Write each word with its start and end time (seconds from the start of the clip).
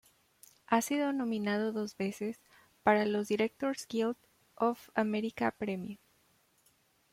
Ha 0.65 0.81
sido 0.81 1.13
nominado 1.13 1.71
dos 1.71 1.95
veces 1.95 2.39
para 2.81 3.05
los 3.05 3.27
Directors 3.27 3.87
Guild 3.87 4.15
of 4.55 4.89
America 4.95 5.51
Premio. 5.51 5.99